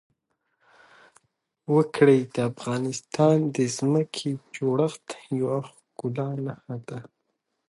وګړي 1.73 2.19
د 2.35 2.37
افغانستان 2.51 3.37
د 3.55 3.57
ځمکې 3.77 4.29
د 4.37 4.41
جوړښت 4.55 5.07
یوه 5.39 5.57
ښکاره 5.71 6.29
نښه 6.45 6.77
ده. 6.87 6.99